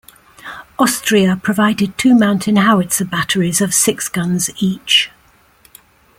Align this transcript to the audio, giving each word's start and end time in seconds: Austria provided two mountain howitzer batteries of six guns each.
Austria 0.79 1.37
provided 1.39 1.95
two 1.95 2.15
mountain 2.15 2.55
howitzer 2.55 3.05
batteries 3.05 3.61
of 3.61 3.71
six 3.71 4.07
guns 4.09 4.49
each. 4.57 5.11